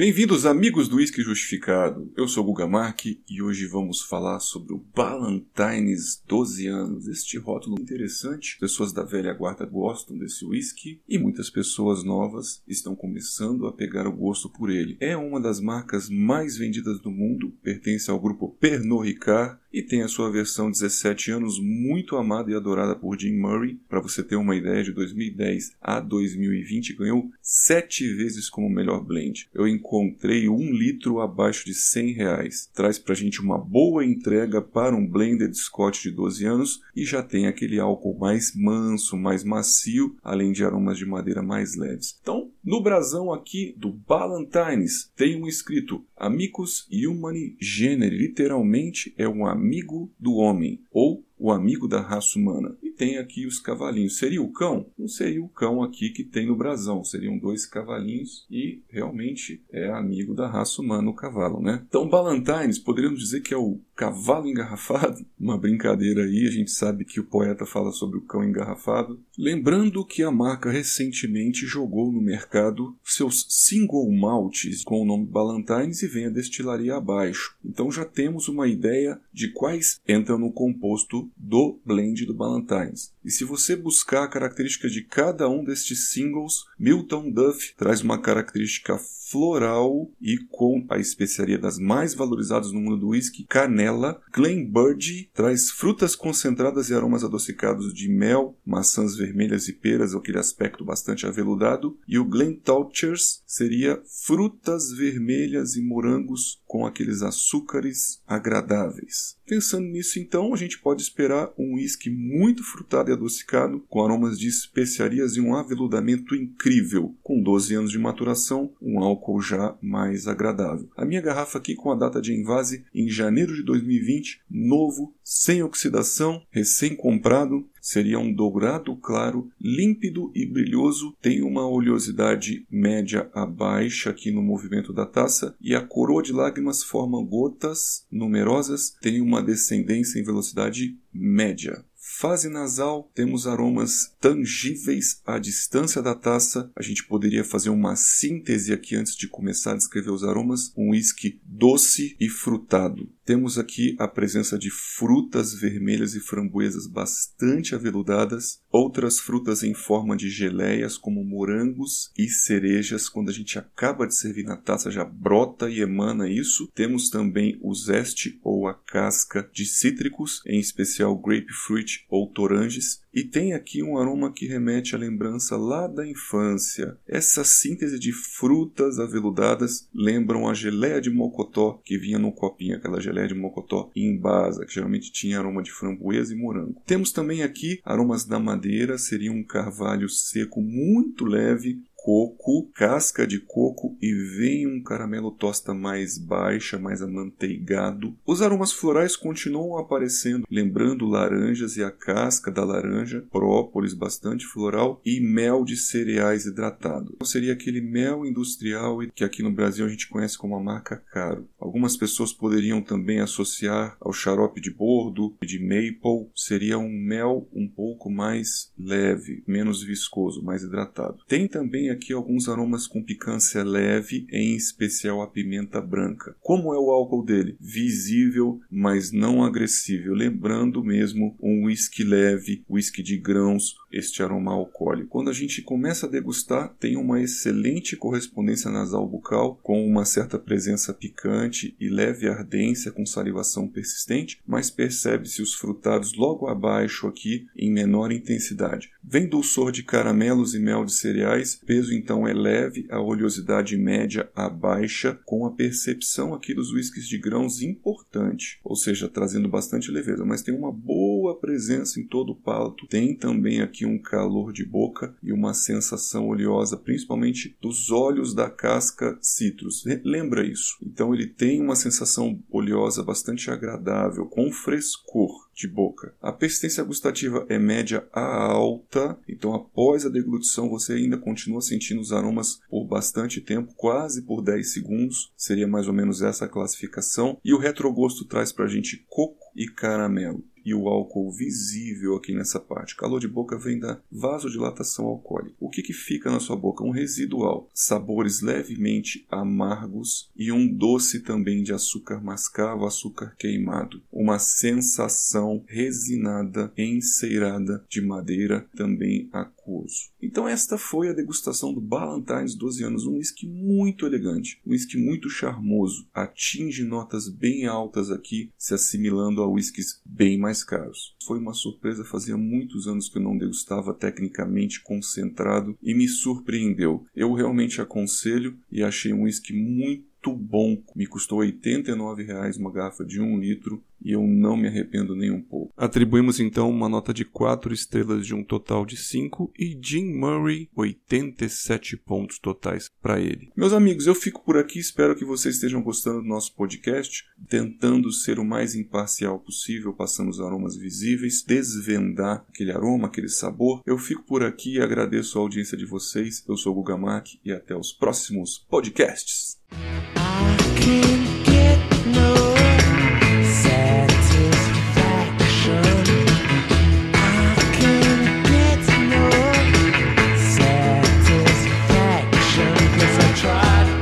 [0.00, 2.10] Bem-vindos, amigos do Whisky Justificado.
[2.16, 7.06] Eu sou Guga Mark e hoje vamos falar sobre o Ballantines 12 anos.
[7.06, 8.56] Este rótulo interessante.
[8.58, 14.06] Pessoas da velha guarda gostam desse whisky e muitas pessoas novas estão começando a pegar
[14.06, 14.96] o gosto por ele.
[15.00, 20.02] É uma das marcas mais vendidas do mundo, pertence ao grupo Pernod Ricard e tem
[20.02, 23.78] a sua versão 17 anos muito amada e adorada por Jim Murray.
[23.88, 29.48] Para você ter uma ideia, de 2010 a 2020 ganhou sete vezes como melhor blend.
[29.54, 32.70] Eu encontrei um litro abaixo de 100 reais.
[32.74, 37.22] Traz pra gente uma boa entrega para um blended Scotch de 12 anos e já
[37.22, 42.18] tem aquele álcool mais manso, mais macio, além de aromas de madeira mais leves.
[42.20, 49.46] Então, no brasão aqui do Ballantines tem um escrito Amicus Humani Genere, literalmente é um
[49.46, 52.76] amigo do homem, ou o amigo da raça humana.
[52.82, 54.18] E tem aqui os cavalinhos.
[54.18, 54.86] Seria o cão?
[54.98, 57.02] Não seria o cão aqui que tem no brasão.
[57.02, 61.82] Seriam dois cavalinhos e realmente é amigo da raça humana o cavalo, né?
[61.88, 65.26] Então, Ballantines, poderíamos dizer que é o cavalo engarrafado?
[65.38, 69.20] Uma brincadeira aí, a gente sabe que o poeta fala sobre o cão engarrafado.
[69.36, 76.02] Lembrando que a marca recentemente jogou no mercado seus single maltes com o nome Ballantines
[76.02, 77.54] e vem a destilaria abaixo.
[77.62, 83.12] Então já temos uma ideia de quais entram no composto do blend do Ballantines.
[83.24, 88.20] E se você buscar a característica de cada um destes singles, Milton Duff traz uma
[88.20, 88.98] característica
[89.30, 94.20] floral e com a especiaria das mais valorizadas no mundo do whisky, canela.
[94.32, 100.38] Glen Bird traz frutas concentradas e aromas adocicados de mel, maçãs vermelhas e peras, aquele
[100.38, 101.96] aspecto bastante aveludado.
[102.08, 109.36] E o Glen Touchers seria frutas vermelhas e morangos com aqueles açúcares agradáveis.
[109.50, 114.38] Pensando nisso, então, a gente pode esperar um whisky muito frutado e adocicado, com aromas
[114.38, 120.28] de especiarias e um aveludamento incrível, com 12 anos de maturação, um álcool já mais
[120.28, 120.88] agradável.
[120.96, 125.64] A minha garrafa aqui com a data de envase em janeiro de 2020, novo, sem
[125.64, 134.10] oxidação, recém-comprado, seria um dourado claro, límpido e brilhoso, tem uma oleosidade média a baixa
[134.10, 139.42] aqui no movimento da taça e a coroa de lágrimas forma gotas numerosas, tem uma
[139.42, 141.84] descendência em velocidade média.
[142.02, 146.70] Fase nasal, temos aromas tangíveis à distância da taça.
[146.74, 150.72] A gente poderia fazer uma síntese aqui antes de começar a descrever os aromas.
[150.76, 153.08] Um whisky doce e frutado.
[153.30, 160.16] Temos aqui a presença de frutas vermelhas e framboesas bastante aveludadas, outras frutas em forma
[160.16, 163.08] de geleias, como morangos e cerejas.
[163.08, 166.68] Quando a gente acaba de servir na taça, já brota e emana isso.
[166.74, 173.24] Temos também o zeste ou a casca de cítricos, em especial grapefruit ou toranges, e
[173.24, 176.96] tem aqui um aroma que remete à lembrança lá da infância.
[177.08, 183.00] Essa síntese de frutas aveludadas lembram a geleia de mocotó que vinha no copinho, aquela
[183.00, 186.82] geleia de mocotó em basa, que geralmente tinha aroma de framboesa e morango.
[186.86, 193.38] Temos também aqui aromas da madeira, seria um carvalho seco muito leve, coco, casca de
[193.40, 198.16] coco e vem um caramelo tosta mais baixa, mais amanteigado.
[198.26, 205.00] Os aromas florais continuam aparecendo, lembrando laranjas e a casca da laranja, própolis bastante floral
[205.04, 207.12] e mel de cereais hidratado.
[207.14, 211.02] Então, seria aquele mel industrial que aqui no Brasil a gente conhece como a marca
[211.12, 211.48] Caro.
[211.58, 217.48] Algumas pessoas poderiam também associar ao xarope de bordo e de maple, seria um mel
[217.52, 221.18] um pouco mais leve, menos viscoso, mais hidratado.
[221.26, 223.89] Tem também aqui alguns aromas com picância leve,
[224.30, 226.36] em especial a pimenta branca.
[226.40, 227.56] Como é o álcool dele?
[227.60, 235.08] Visível, mas não agressivo, lembrando mesmo um whisky leve, whisky de grãos, este aroma alcoólico.
[235.08, 240.38] Quando a gente começa a degustar, tem uma excelente correspondência nasal bucal, com uma certa
[240.38, 247.46] presença picante e leve ardência com salivação persistente, mas percebe-se os frutados logo abaixo aqui
[247.56, 248.90] em menor intensidade.
[249.02, 254.30] Vem dulçor de caramelos e mel de cereais, peso então é leve, a oleosidade média
[254.34, 259.90] a baixa, com a percepção aqui dos whiskies de grãos importante, ou seja, trazendo bastante
[259.90, 264.52] leveza, mas tem uma boa presença em todo o palato, tem também aqui um calor
[264.52, 269.84] de boca e uma sensação oleosa, principalmente dos olhos da casca citrus.
[270.04, 270.76] Lembra isso?
[270.82, 276.14] Então ele tem uma sensação oleosa bastante agradável, com frescor de boca.
[276.20, 282.00] A persistência gustativa é média a alta, então após a deglutição você ainda continua sentindo
[282.00, 287.38] os aromas por bastante tempo, quase por 10 segundos, seria mais ou menos essa classificação.
[287.44, 292.34] E o retrogosto traz para a gente coco e caramelo e o álcool visível aqui
[292.34, 292.96] nessa parte.
[292.96, 295.56] Calor de boca vem da vasodilatação alcoólica.
[295.60, 296.84] O que, que fica na sua boca?
[296.84, 304.02] Um residual, sabores levemente amargos e um doce também de açúcar mascavo, açúcar queimado.
[304.12, 309.28] Uma sensação resinada, enceirada de madeira, também
[309.70, 310.10] aquoso.
[310.20, 314.98] Então esta foi a degustação do Ballantines 12 anos, um whisky muito elegante, um whisky
[314.98, 321.14] muito charmoso, atinge notas bem altas aqui, se assimilando a whiskies bem mais caros.
[321.24, 327.04] Foi uma surpresa, fazia muitos anos que eu não degustava tecnicamente concentrado e me surpreendeu.
[327.14, 330.82] Eu realmente aconselho e achei um whisky muito muito bom.
[330.94, 335.30] Me custou R$ 89,00 uma garrafa de 1 litro e eu não me arrependo nem
[335.30, 335.72] um pouco.
[335.76, 340.68] Atribuímos então uma nota de 4 estrelas de um total de 5 e Jim Murray
[340.74, 343.50] 87 pontos totais para ele.
[343.56, 348.12] Meus amigos, eu fico por aqui, espero que vocês estejam gostando do nosso podcast, tentando
[348.12, 353.82] ser o mais imparcial possível, passando os aromas visíveis, desvendar aquele aroma, aquele sabor.
[353.86, 356.44] Eu fico por aqui e agradeço a audiência de vocês.
[356.48, 359.58] Eu sou o Guga Mac e até os próximos podcasts.